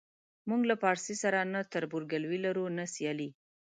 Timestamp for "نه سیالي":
2.77-3.29